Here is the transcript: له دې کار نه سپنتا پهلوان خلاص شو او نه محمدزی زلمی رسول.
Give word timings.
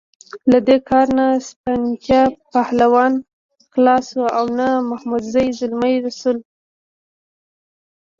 له 0.51 0.59
دې 0.67 0.77
کار 0.89 1.07
نه 1.17 1.25
سپنتا 1.47 2.21
پهلوان 2.53 3.13
خلاص 3.73 4.05
شو 4.13 4.25
او 4.37 4.45
نه 4.59 4.67
محمدزی 4.89 5.47
زلمی 5.59 5.95
رسول. 6.05 6.37